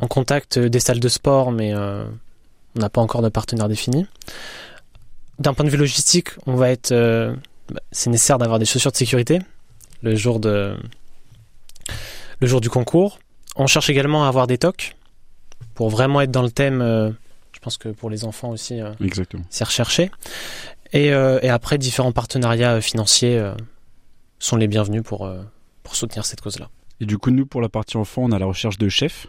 en 0.00 0.06
contact 0.06 0.58
des 0.58 0.80
salles 0.80 1.00
de 1.00 1.08
sport, 1.08 1.52
mais 1.52 1.74
euh, 1.74 2.04
on 2.76 2.80
n'a 2.80 2.88
pas 2.88 3.00
encore 3.00 3.22
de 3.22 3.28
partenaire 3.28 3.68
défini. 3.68 4.06
D'un 5.38 5.54
point 5.54 5.64
de 5.64 5.70
vue 5.70 5.76
logistique, 5.76 6.30
on 6.46 6.54
va 6.54 6.70
être, 6.70 6.92
euh, 6.92 7.34
bah, 7.70 7.80
c'est 7.92 8.10
nécessaire 8.10 8.38
d'avoir 8.38 8.58
des 8.58 8.64
chaussures 8.64 8.92
de 8.92 8.96
sécurité 8.96 9.40
le 10.02 10.14
jour 10.14 10.40
de, 10.40 10.76
le 12.40 12.46
jour 12.46 12.60
du 12.60 12.70
concours. 12.70 13.18
On 13.56 13.66
cherche 13.66 13.90
également 13.90 14.24
à 14.24 14.28
avoir 14.28 14.46
des 14.46 14.58
tocs 14.58 14.94
pour 15.74 15.88
vraiment 15.88 16.20
être 16.20 16.30
dans 16.30 16.42
le 16.42 16.50
thème. 16.50 16.80
je 17.52 17.58
pense 17.60 17.78
que 17.78 17.88
pour 17.88 18.10
les 18.10 18.24
enfants 18.24 18.50
aussi, 18.50 18.80
c'est 19.50 19.64
recherché. 19.64 20.10
Et, 20.92 21.06
et, 21.06 21.48
après 21.48 21.78
différents 21.78 22.12
partenariats 22.12 22.80
financiers 22.82 23.42
sont 24.38 24.56
les 24.56 24.68
bienvenus 24.68 25.02
pour, 25.02 25.26
euh, 25.26 25.42
pour 25.82 25.96
soutenir 25.96 26.24
cette 26.24 26.40
cause-là. 26.40 26.70
Et 27.00 27.06
du 27.06 27.18
coup, 27.18 27.30
nous, 27.30 27.46
pour 27.46 27.60
la 27.60 27.68
partie 27.68 27.96
enfant, 27.96 28.22
on 28.24 28.32
a 28.32 28.38
la 28.38 28.46
recherche 28.46 28.78
de 28.78 28.88
chefs 28.88 29.28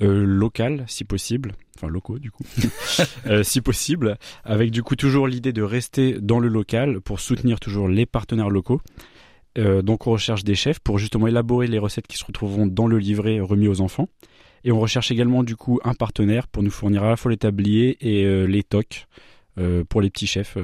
euh, 0.00 0.24
local, 0.24 0.84
si 0.86 1.04
possible, 1.04 1.52
enfin 1.76 1.88
locaux 1.88 2.18
du 2.18 2.30
coup, 2.30 2.44
euh, 3.26 3.42
si 3.42 3.60
possible, 3.60 4.16
avec 4.44 4.70
du 4.70 4.82
coup 4.82 4.96
toujours 4.96 5.26
l'idée 5.26 5.52
de 5.52 5.62
rester 5.62 6.18
dans 6.20 6.38
le 6.38 6.48
local 6.48 7.00
pour 7.00 7.20
soutenir 7.20 7.60
toujours 7.60 7.88
les 7.88 8.06
partenaires 8.06 8.50
locaux. 8.50 8.80
Euh, 9.58 9.82
donc 9.82 10.06
on 10.06 10.12
recherche 10.12 10.44
des 10.44 10.54
chefs 10.54 10.78
pour 10.78 10.98
justement 10.98 11.26
élaborer 11.26 11.66
les 11.66 11.78
recettes 11.78 12.06
qui 12.06 12.16
se 12.16 12.24
retrouveront 12.24 12.66
dans 12.66 12.86
le 12.86 12.98
livret 12.98 13.40
remis 13.40 13.68
aux 13.68 13.80
enfants. 13.80 14.08
Et 14.62 14.72
on 14.72 14.78
recherche 14.78 15.10
également 15.10 15.42
du 15.42 15.56
coup 15.56 15.80
un 15.84 15.94
partenaire 15.94 16.46
pour 16.46 16.62
nous 16.62 16.70
fournir 16.70 17.02
à 17.02 17.08
la 17.08 17.16
fois 17.16 17.30
les 17.30 17.38
tabliers 17.38 17.96
et 18.00 18.46
les 18.46 18.62
tocs 18.62 19.06
pour 19.88 20.02
les 20.02 20.10
petits 20.10 20.26
chefs 20.26 20.58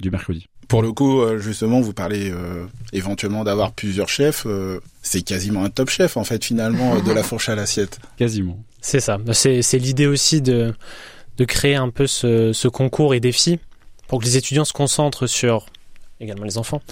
du 0.00 0.10
mercredi. 0.10 0.46
Pour 0.68 0.82
le 0.82 0.92
coup, 0.92 1.20
euh, 1.20 1.38
justement, 1.38 1.80
vous 1.80 1.92
parlez 1.92 2.30
euh, 2.30 2.66
éventuellement 2.92 3.44
d'avoir 3.44 3.72
plusieurs 3.72 4.08
chefs. 4.08 4.44
euh, 4.46 4.80
c'est 5.02 5.22
quasiment 5.22 5.64
un 5.64 5.70
top 5.70 5.90
chef, 5.90 6.16
en 6.16 6.24
fait, 6.24 6.44
finalement, 6.44 7.00
de 7.00 7.12
la 7.12 7.22
fourche 7.22 7.48
à 7.48 7.54
l'assiette. 7.54 7.98
Quasiment. 8.16 8.58
C'est 8.80 9.00
ça. 9.00 9.18
C'est 9.32 9.62
c'est 9.62 9.78
l'idée 9.78 10.06
aussi 10.06 10.40
de, 10.42 10.74
de 11.36 11.44
créer 11.44 11.74
un 11.74 11.90
peu 11.90 12.06
ce, 12.06 12.52
ce 12.52 12.68
concours 12.68 13.14
et 13.14 13.20
défi 13.20 13.58
pour 14.08 14.20
que 14.20 14.24
les 14.24 14.36
étudiants 14.36 14.64
se 14.64 14.72
concentrent 14.72 15.26
sur, 15.26 15.66
également 16.20 16.44
les 16.44 16.58
enfants, 16.58 16.82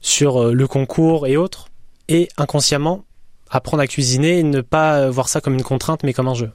sur 0.00 0.52
le 0.52 0.66
concours 0.66 1.26
et 1.26 1.36
autres, 1.36 1.68
et 2.08 2.28
inconsciemment 2.36 3.04
apprendre 3.50 3.82
à 3.82 3.86
cuisiner 3.86 4.38
et 4.38 4.42
ne 4.42 4.60
pas 4.60 5.08
voir 5.10 5.28
ça 5.28 5.40
comme 5.40 5.54
une 5.54 5.62
contrainte 5.62 6.02
mais 6.02 6.12
comme 6.12 6.28
un 6.28 6.34
jeu. 6.34 6.50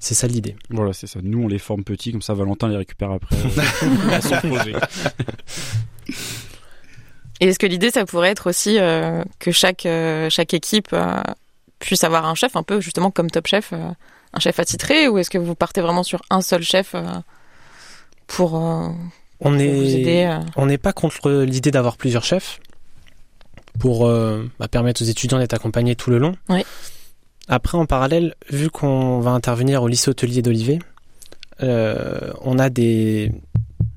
C'est 0.00 0.14
ça 0.14 0.26
l'idée. 0.26 0.56
Voilà, 0.70 0.92
c'est 0.92 1.06
ça. 1.06 1.18
Nous, 1.22 1.42
on 1.42 1.48
les 1.48 1.58
forme 1.58 1.84
petits, 1.84 2.12
comme 2.12 2.22
ça, 2.22 2.34
Valentin 2.34 2.68
les 2.68 2.76
récupère 2.76 3.10
après 3.10 3.36
euh, 3.36 4.10
à 4.12 4.20
son 4.20 4.36
projet. 4.48 4.74
Et 7.40 7.48
est-ce 7.48 7.58
que 7.58 7.66
l'idée, 7.66 7.90
ça 7.90 8.04
pourrait 8.04 8.30
être 8.30 8.48
aussi 8.48 8.78
euh, 8.78 9.22
que 9.38 9.50
chaque, 9.50 9.86
euh, 9.86 10.28
chaque 10.30 10.54
équipe 10.54 10.88
euh, 10.92 11.22
puisse 11.78 12.04
avoir 12.04 12.26
un 12.26 12.34
chef, 12.34 12.56
un 12.56 12.62
peu 12.62 12.80
justement 12.80 13.10
comme 13.10 13.30
Top 13.30 13.46
Chef, 13.46 13.72
euh, 13.72 13.90
un 14.32 14.40
chef 14.40 14.58
attitré, 14.58 15.08
ou 15.08 15.18
est-ce 15.18 15.30
que 15.30 15.38
vous 15.38 15.54
partez 15.54 15.80
vraiment 15.80 16.02
sur 16.02 16.22
un 16.30 16.40
seul 16.40 16.62
chef 16.62 16.94
euh, 16.94 17.04
pour, 18.26 18.56
euh, 18.56 18.88
On 19.40 19.50
pour 19.50 19.50
vous 19.50 19.60
est, 19.60 20.00
aider 20.00 20.24
euh, 20.24 20.38
on 20.56 20.66
n'est 20.66 20.78
pas 20.78 20.92
contre 20.92 21.30
l'idée 21.42 21.70
d'avoir 21.70 21.96
plusieurs 21.96 22.24
chefs 22.24 22.60
pour 23.78 24.06
euh, 24.06 24.50
bah, 24.58 24.68
permettre 24.68 25.02
aux 25.02 25.06
étudiants 25.06 25.38
d'être 25.38 25.54
accompagnés 25.54 25.94
tout 25.94 26.10
le 26.10 26.18
long. 26.18 26.34
Oui. 26.48 26.64
Après, 27.48 27.78
en 27.78 27.86
parallèle, 27.86 28.34
vu 28.50 28.70
qu'on 28.70 29.20
va 29.20 29.30
intervenir 29.30 29.82
au 29.82 29.88
lycée 29.88 30.10
hôtelier 30.10 30.42
d'Olivet, 30.42 30.78
euh, 31.62 32.32
on 32.42 32.58
a 32.58 32.70
des, 32.70 33.32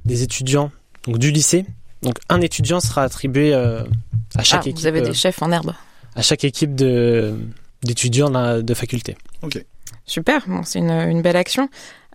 des 0.05 0.23
étudiants 0.23 0.71
donc 1.05 1.17
du 1.17 1.31
lycée. 1.31 1.65
Donc 2.01 2.15
un 2.29 2.41
étudiant 2.41 2.79
sera 2.79 3.03
attribué 3.03 3.53
euh, 3.53 3.83
à 4.35 4.43
chaque 4.43 4.61
ah, 4.65 4.69
équipe, 4.69 4.77
vous 4.77 4.87
avez 4.87 5.01
euh, 5.01 5.05
des 5.05 5.13
chefs 5.13 5.41
en 5.41 5.51
herbe. 5.51 5.73
à 6.15 6.21
chaque 6.21 6.43
équipe 6.43 6.75
de 6.75 7.35
d'étudiants 7.83 8.29
de, 8.61 8.73
faculté. 8.75 9.17
Super, 10.05 10.43
bon, 10.47 10.61
c'est 10.63 10.79
une, 10.79 10.91
une 10.91 11.21
belle 11.23 11.35
action. 11.35 11.67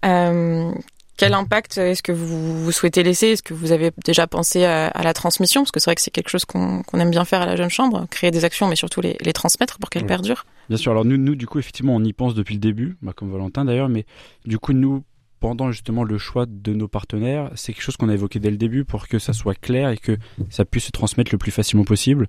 Euh, 0.05 0.73
quel 1.17 1.35
impact 1.35 1.79
est-ce 1.79 2.03
que 2.03 2.13
vous, 2.13 2.65
vous 2.65 2.73
souhaitez 2.73 3.03
laisser? 3.03 3.29
Est-ce 3.29 3.43
que 3.43 3.55
vous 3.55 3.73
avez 3.73 3.91
déjà 4.05 4.27
pensé 4.27 4.65
à, 4.65 4.89
à 4.89 5.03
la 5.03 5.15
transmission? 5.15 5.63
Parce 5.63 5.73
que 5.73 5.81
c'est 5.81 5.91
vrai 5.91 5.95
que 5.95 6.03
c'est 6.03 6.11
quelque 6.11 6.29
chose 6.29 6.45
qu'on 6.45 6.83
aime 6.95 7.11
bien 7.11 7.25
faire 7.25 7.43
à 7.43 7.47
la 7.47 7.57
jeune 7.57 7.71
chambre, 7.71 8.07
créer 8.11 8.31
des 8.31 8.45
actions, 8.45 8.69
mais 8.69 8.77
surtout 8.77 9.01
les, 9.01 9.17
les 9.21 9.33
transmettre 9.33 9.79
pour 9.79 9.91
qu'elles 9.91 10.07
perdurent. 10.07 10.47
Bien 10.69 10.79
sûr, 10.79 10.93
alors 10.93 11.05
nous, 11.05 11.17
nous, 11.17 11.35
du 11.35 11.47
coup, 11.47 11.59
effectivement, 11.59 11.95
on 11.95 12.05
y 12.05 12.13
pense 12.13 12.35
depuis 12.35 12.55
le 12.55 12.61
début, 12.61 12.97
bah, 13.03 13.13
comme 13.15 13.31
Valentin 13.31 13.65
d'ailleurs, 13.65 13.89
mais 13.89 14.05
du 14.45 14.59
coup, 14.59 14.73
nous, 14.73 15.05
pendant 15.41 15.71
justement 15.71 16.03
le 16.03 16.19
choix 16.19 16.47
de 16.49 16.73
nos 16.73 16.89
partenaires, 16.89 17.51
c'est 17.55 17.73
quelque 17.73 17.83
chose 17.83 17.97
qu'on 17.97 18.09
a 18.09 18.15
évoqué 18.15 18.41
dès 18.41 18.51
le 18.51 18.57
début 18.57 18.85
pour 18.85 19.07
que 19.07 19.19
ça 19.19 19.33
soit 19.33 19.55
clair 19.55 19.91
et 19.91 19.99
que 19.99 20.17
ça 20.51 20.65
puisse 20.65 20.87
se 20.87 20.91
transmettre 20.91 21.31
le 21.33 21.39
plus 21.39 21.51
facilement 21.51 21.85
possible. 21.85 22.27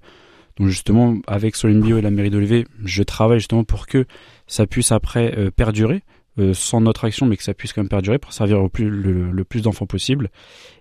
Donc 0.58 0.68
justement, 0.68 1.16
avec 1.28 1.56
Solim 1.56 1.82
Bio 1.82 1.98
et 1.98 2.02
la 2.02 2.12
mairie 2.12 2.30
d'Olivet, 2.32 2.66
je 2.84 3.04
travaille 3.04 3.40
justement 3.40 3.64
pour 3.64 3.88
que 3.88 4.06
ça 4.48 4.66
puisse 4.66 4.92
après 4.92 5.34
euh, 5.38 5.52
perdurer, 5.52 6.04
euh, 6.40 6.54
sans 6.54 6.82
notre 6.82 7.06
action, 7.06 7.26
mais 7.26 7.36
que 7.36 7.44
ça 7.44 7.56
puisse 7.56 7.74
quand 7.74 7.82
même 7.82 7.90
perdurer 7.90 8.20
pour 8.20 8.32
servir 8.32 8.62
au 8.62 8.70
plus, 8.70 8.90
le, 8.90 9.44
plus 9.44 9.62
d'enfants 9.62 9.88
possible. 9.88 10.30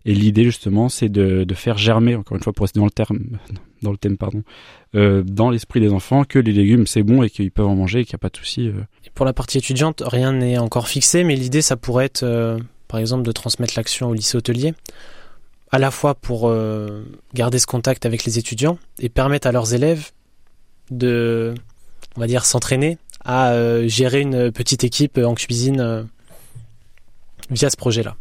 Et 0.05 0.15
l'idée 0.15 0.45
justement, 0.45 0.89
c'est 0.89 1.09
de, 1.09 1.47
faire 1.55 1.79
germer, 1.79 2.15
encore 2.15 2.37
une 2.37 2.43
fois 2.43 2.53
pour 2.53 2.65
rester 2.65 2.79
dans 2.79 2.85
le 2.85 2.91
terme, 2.91 3.21
dans 3.83 3.91
le 3.91 3.97
thème, 3.97 4.19
pardon, 4.19 4.43
euh, 4.95 5.23
dans 5.23 5.49
l'esprit 5.49 5.81
des 5.81 5.91
enfants 5.93 6.25
que 6.25 6.39
les 6.39 6.53
légumes 6.53 6.87
c'est 6.87 7.03
bon 7.03 7.23
et 7.23 7.31
qu'ils 7.31 7.51
peuvent 7.51 7.67
en 7.67 7.75
manger 7.75 8.01
et 8.01 8.05
qu'il 8.05 8.15
n'y 8.15 8.19
a 8.19 8.25
pas 8.25 8.29
de 8.29 8.37
souci. 8.37 8.69
euh. 8.69 8.83
Pour 9.15 9.25
la 9.25 9.33
partie 9.33 9.57
étudiante, 9.57 10.03
rien 10.05 10.33
n'est 10.33 10.59
encore 10.59 10.89
fixé, 10.89 11.25
mais 11.25 11.37
l'idée, 11.37 11.63
ça 11.63 11.77
pourrait 11.77 12.05
être, 12.05 12.59
par 12.87 13.01
exemple, 13.01 13.23
de 13.23 13.33
transmettre 13.33 13.75
l'action 13.77 14.11
au 14.11 14.15
lycée 14.15 14.37
hôtelier, 14.37 14.75
à 15.73 15.79
la 15.79 15.91
fois 15.91 16.15
pour 16.15 16.55
garder 17.33 17.59
ce 17.59 17.67
contact 17.67 18.05
avec 18.05 18.25
les 18.25 18.39
étudiants 18.39 18.79
et 18.99 19.09
permettre 19.09 19.47
à 19.47 19.53
leurs 19.53 19.73
élèves 19.73 20.11
de, 20.91 21.55
on 22.17 22.21
va 22.21 22.27
dire, 22.27 22.45
s'entraîner 22.45 22.99
à 23.27 23.51
euh, 23.51 23.89
gérer 23.89 24.21
une 24.21 24.53
petite 24.53 24.85
équipe 24.85 25.19
en 25.19 25.35
cuisine 25.35 25.81
euh, 25.81 26.03
via 27.51 27.69
ce 27.69 27.77
projet-là. 27.77 28.17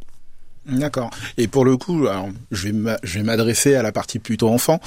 D'accord. 0.68 1.10
Et 1.38 1.48
pour 1.48 1.66
le 1.66 1.78
coup, 1.78 2.08
alors, 2.08 2.30
je 2.52 2.70
vais 2.70 3.24
m'adresser 3.24 3.76
à 3.76 3.84
la 3.84 3.92
partie 3.92 4.20
plutôt 4.20 4.50
enfant. 4.50 4.80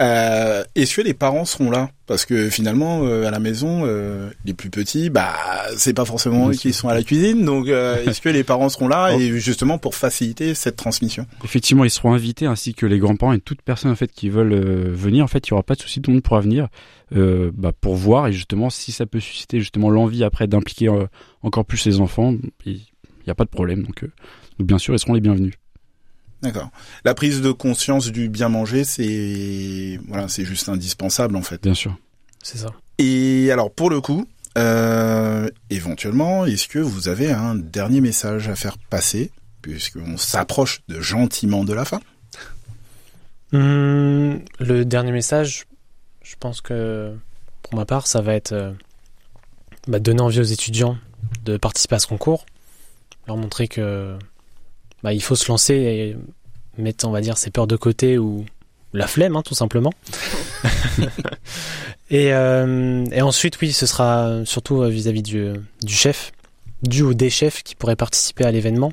Euh, 0.00 0.64
Est-ce 0.74 0.96
que 0.96 1.02
les 1.02 1.14
parents 1.14 1.44
seront 1.44 1.70
là? 1.70 1.90
Parce 2.06 2.24
que 2.24 2.48
finalement, 2.50 3.00
euh, 3.02 3.26
à 3.26 3.32
la 3.32 3.40
maison, 3.40 3.82
euh, 3.84 4.30
les 4.44 4.54
plus 4.54 4.70
petits, 4.70 5.10
bah, 5.10 5.34
c'est 5.76 5.92
pas 5.92 6.04
forcément 6.04 6.48
eux 6.50 6.54
qui 6.54 6.72
sont 6.72 6.88
à 6.88 6.94
la 6.94 7.02
cuisine. 7.02 7.44
Donc, 7.44 7.66
euh, 7.68 8.04
est-ce 8.04 8.20
que 8.20 8.28
les 8.28 8.44
parents 8.44 8.68
seront 8.68 8.86
là? 8.86 9.10
Oh. 9.12 9.18
et 9.18 9.40
justement 9.40 9.78
pour 9.78 9.94
faciliter 9.96 10.54
cette 10.54 10.76
transmission 10.76 11.26
Effectivement, 11.44 11.84
ils 11.84 11.90
seront 11.90 12.12
invités 12.12 12.46
ainsi 12.46 12.74
que 12.74 12.86
les 12.86 12.98
grands-parents 13.00 13.32
et 13.32 13.40
toute 13.40 13.60
personne 13.60 13.90
en 13.90 13.96
fait 13.96 14.12
qui 14.12 14.28
veulent 14.30 14.52
euh, 14.52 14.92
venir. 14.92 15.24
En 15.24 15.28
fait, 15.28 15.48
il 15.48 15.50
y 15.50 15.54
aura 15.54 15.64
pas 15.64 15.74
de 15.74 15.80
souci, 15.80 16.00
tout 16.00 16.10
le 16.12 16.16
monde 16.16 16.22
pourra 16.22 16.40
venir 16.40 16.68
euh, 17.14 17.50
bah, 17.54 17.72
pour 17.78 17.96
voir 17.96 18.28
et 18.28 18.32
justement 18.32 18.70
si 18.70 18.92
ça 18.92 19.06
peut 19.06 19.20
susciter 19.20 19.58
justement 19.58 19.90
l'envie 19.90 20.22
après 20.22 20.46
d'impliquer 20.46 20.88
encore 21.42 21.64
plus 21.64 21.84
les 21.86 22.00
enfants, 22.00 22.34
n'y 23.28 23.32
a 23.32 23.34
pas 23.34 23.44
de 23.44 23.50
problème. 23.50 23.82
Donc, 23.82 24.04
euh, 24.04 24.12
donc 24.58 24.68
bien 24.68 24.78
sûr, 24.78 24.94
ils 24.94 24.98
seront 24.98 25.14
les 25.14 25.20
bienvenus. 25.20 25.54
D'accord. 26.42 26.70
La 27.04 27.14
prise 27.14 27.40
de 27.40 27.50
conscience 27.50 28.12
du 28.12 28.28
bien 28.28 28.48
manger, 28.48 28.84
c'est 28.84 29.98
voilà, 30.06 30.28
c'est 30.28 30.44
juste 30.44 30.68
indispensable 30.68 31.36
en 31.36 31.42
fait. 31.42 31.62
Bien 31.62 31.74
sûr. 31.74 31.96
C'est 32.42 32.58
ça. 32.58 32.68
Et 32.98 33.50
alors 33.50 33.72
pour 33.72 33.90
le 33.90 34.00
coup, 34.00 34.26
euh, 34.56 35.48
éventuellement, 35.70 36.46
est-ce 36.46 36.68
que 36.68 36.78
vous 36.78 37.08
avez 37.08 37.30
un 37.30 37.54
dernier 37.54 38.00
message 38.00 38.48
à 38.48 38.56
faire 38.56 38.78
passer, 38.78 39.30
puisqu'on 39.60 40.16
s'approche 40.16 40.82
de 40.88 41.00
gentiment 41.00 41.64
de 41.64 41.74
la 41.74 41.84
fin? 41.84 42.00
Hum, 43.52 44.40
le 44.58 44.84
dernier 44.84 45.12
message, 45.12 45.66
je 46.22 46.34
pense 46.38 46.60
que 46.60 47.14
pour 47.62 47.74
ma 47.74 47.84
part, 47.84 48.06
ça 48.06 48.20
va 48.20 48.34
être 48.34 48.52
euh, 48.52 48.72
bah, 49.88 49.98
donner 49.98 50.20
envie 50.20 50.40
aux 50.40 50.44
étudiants 50.44 50.96
de 51.44 51.56
participer 51.56 51.96
à 51.96 51.98
ce 51.98 52.06
concours, 52.06 52.46
leur 53.26 53.36
montrer 53.36 53.68
que 53.68 54.16
bah, 55.02 55.12
il 55.12 55.22
faut 55.22 55.36
se 55.36 55.48
lancer 55.48 55.74
et 55.74 56.16
mettre, 56.80 57.06
on 57.06 57.10
va 57.10 57.20
dire, 57.20 57.38
ses 57.38 57.50
peurs 57.50 57.66
de 57.66 57.76
côté 57.76 58.18
ou 58.18 58.44
la 58.92 59.06
flemme, 59.06 59.36
hein, 59.36 59.42
tout 59.42 59.54
simplement. 59.54 59.92
et, 62.10 62.32
euh, 62.32 63.04
et 63.12 63.22
ensuite, 63.22 63.60
oui, 63.60 63.72
ce 63.72 63.86
sera 63.86 64.44
surtout 64.44 64.82
euh, 64.82 64.88
vis-à-vis 64.88 65.22
du, 65.22 65.52
du 65.82 65.94
chef, 65.94 66.32
du 66.82 67.02
ou 67.02 67.14
des 67.14 67.30
chefs 67.30 67.62
qui 67.62 67.74
pourraient 67.74 67.96
participer 67.96 68.44
à 68.44 68.50
l'événement. 68.50 68.92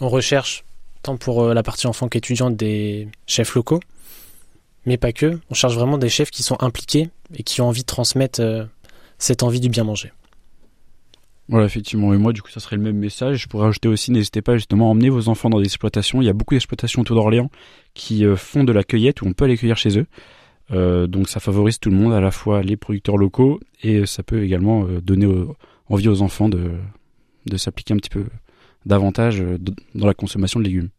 On 0.00 0.08
recherche 0.08 0.64
tant 1.02 1.16
pour 1.16 1.42
euh, 1.42 1.54
la 1.54 1.62
partie 1.62 1.86
enfant 1.86 2.08
qu'étudiante 2.08 2.56
des 2.56 3.08
chefs 3.26 3.54
locaux, 3.54 3.80
mais 4.86 4.96
pas 4.96 5.12
que. 5.12 5.38
On 5.50 5.54
cherche 5.54 5.74
vraiment 5.74 5.98
des 5.98 6.08
chefs 6.08 6.30
qui 6.30 6.42
sont 6.42 6.56
impliqués 6.60 7.10
et 7.34 7.42
qui 7.42 7.60
ont 7.60 7.68
envie 7.68 7.82
de 7.82 7.86
transmettre 7.86 8.40
euh, 8.40 8.64
cette 9.18 9.42
envie 9.42 9.60
du 9.60 9.68
bien 9.68 9.84
manger. 9.84 10.12
Voilà, 11.50 11.66
effectivement. 11.66 12.14
Et 12.14 12.16
moi, 12.16 12.32
du 12.32 12.40
coup, 12.40 12.50
ça 12.50 12.60
serait 12.60 12.76
le 12.76 12.82
même 12.82 12.96
message. 12.96 13.42
Je 13.42 13.48
pourrais 13.48 13.68
ajouter 13.68 13.88
aussi, 13.88 14.12
n'hésitez 14.12 14.40
pas 14.40 14.56
justement 14.56 14.86
à 14.86 14.90
emmener 14.92 15.10
vos 15.10 15.28
enfants 15.28 15.50
dans 15.50 15.58
des 15.58 15.66
exploitations. 15.66 16.22
Il 16.22 16.24
y 16.24 16.30
a 16.30 16.32
beaucoup 16.32 16.54
d'exploitations 16.54 17.02
autour 17.02 17.16
d'Orléans 17.16 17.50
qui 17.92 18.24
euh, 18.24 18.36
font 18.36 18.64
de 18.64 18.72
la 18.72 18.84
cueillette 18.84 19.20
où 19.20 19.26
on 19.26 19.32
peut 19.32 19.44
aller 19.44 19.58
cueillir 19.58 19.76
chez 19.76 19.98
eux. 19.98 20.06
Euh, 20.72 21.06
donc 21.06 21.28
ça 21.28 21.40
favorise 21.40 21.78
tout 21.80 21.90
le 21.90 21.96
monde, 21.96 22.12
à 22.12 22.20
la 22.20 22.30
fois 22.30 22.62
les 22.62 22.76
producteurs 22.76 23.16
locaux 23.16 23.60
et 23.82 24.06
ça 24.06 24.22
peut 24.22 24.42
également 24.44 24.84
euh, 24.84 25.00
donner 25.00 25.26
envie 25.88 26.08
aux 26.08 26.22
enfants 26.22 26.48
de, 26.48 26.70
de 27.46 27.56
s'appliquer 27.56 27.94
un 27.94 27.96
petit 27.96 28.10
peu 28.10 28.26
davantage 28.86 29.40
euh, 29.40 29.58
dans 29.94 30.06
la 30.06 30.14
consommation 30.14 30.60
de 30.60 30.64
légumes. 30.64 30.90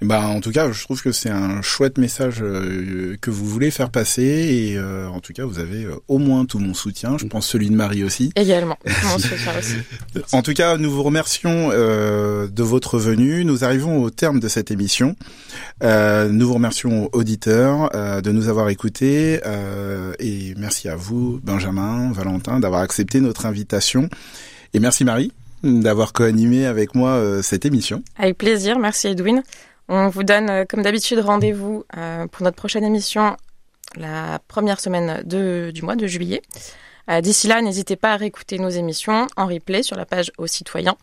Ben, 0.00 0.20
en 0.20 0.40
tout 0.40 0.52
cas, 0.52 0.70
je 0.70 0.84
trouve 0.84 1.02
que 1.02 1.10
c'est 1.10 1.30
un 1.30 1.60
chouette 1.60 1.98
message 1.98 2.36
euh, 2.40 3.16
que 3.20 3.30
vous 3.30 3.44
voulez 3.46 3.72
faire 3.72 3.90
passer 3.90 4.22
et 4.22 4.76
euh, 4.76 5.08
en 5.08 5.18
tout 5.18 5.32
cas, 5.32 5.44
vous 5.44 5.58
avez 5.58 5.84
euh, 5.84 5.96
au 6.06 6.18
moins 6.18 6.44
tout 6.44 6.60
mon 6.60 6.72
soutien. 6.72 7.18
Je 7.18 7.26
pense 7.26 7.48
celui 7.48 7.68
de 7.68 7.74
Marie 7.74 8.04
aussi. 8.04 8.32
Également. 8.36 8.78
Aussi. 9.16 9.74
En 10.32 10.42
tout 10.42 10.52
cas, 10.52 10.76
nous 10.76 10.90
vous 10.90 11.02
remercions 11.02 11.70
euh, 11.72 12.46
de 12.46 12.62
votre 12.62 12.98
venue. 12.98 13.44
Nous 13.44 13.64
arrivons 13.64 14.02
au 14.02 14.10
terme 14.10 14.38
de 14.38 14.46
cette 14.46 14.70
émission. 14.70 15.16
Euh, 15.82 16.28
nous 16.28 16.46
vous 16.46 16.54
remercions 16.54 17.08
auditeurs 17.12 17.90
euh, 17.94 18.20
de 18.20 18.30
nous 18.30 18.48
avoir 18.48 18.68
écoutés 18.68 19.40
euh, 19.46 20.12
et 20.20 20.54
merci 20.56 20.88
à 20.88 20.96
vous, 20.96 21.40
Benjamin, 21.42 22.12
Valentin, 22.12 22.60
d'avoir 22.60 22.82
accepté 22.82 23.20
notre 23.20 23.46
invitation. 23.46 24.08
Et 24.74 24.80
merci 24.80 25.04
Marie 25.04 25.32
d'avoir 25.62 26.12
co-animé 26.12 26.66
avec 26.66 26.94
moi 26.94 27.10
euh, 27.10 27.42
cette 27.42 27.66
émission. 27.66 28.02
Avec 28.16 28.38
plaisir, 28.38 28.78
merci 28.78 29.08
Edwin. 29.08 29.42
On 29.88 30.08
vous 30.08 30.22
donne, 30.22 30.50
euh, 30.50 30.64
comme 30.68 30.82
d'habitude, 30.82 31.18
rendez-vous 31.20 31.84
euh, 31.96 32.26
pour 32.26 32.44
notre 32.44 32.56
prochaine 32.56 32.84
émission 32.84 33.36
la 33.96 34.38
première 34.48 34.80
semaine 34.80 35.22
du 35.24 35.80
mois 35.82 35.96
de 35.96 36.06
juillet. 36.06 36.42
Euh, 37.10 37.22
D'ici 37.22 37.46
là, 37.46 37.62
n'hésitez 37.62 37.96
pas 37.96 38.12
à 38.12 38.16
réécouter 38.16 38.58
nos 38.58 38.68
émissions 38.68 39.26
en 39.36 39.46
replay 39.46 39.82
sur 39.82 39.96
la 39.96 40.04
page 40.04 40.30
aux 40.36 40.46
citoyens 40.46 40.96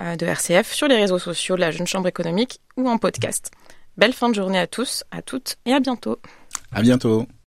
de 0.00 0.24
RCF, 0.24 0.72
sur 0.72 0.88
les 0.88 0.96
réseaux 0.96 1.18
sociaux 1.18 1.54
de 1.56 1.60
la 1.60 1.70
Jeune 1.70 1.86
Chambre 1.86 2.08
économique 2.08 2.60
ou 2.76 2.88
en 2.88 2.96
podcast. 2.96 3.50
Belle 3.96 4.12
fin 4.12 4.30
de 4.30 4.34
journée 4.34 4.58
à 4.58 4.66
tous, 4.66 5.04
à 5.10 5.20
toutes 5.20 5.56
et 5.66 5.74
à 5.74 5.80
bientôt. 5.80 6.18
À 6.72 6.80
bientôt. 6.80 7.26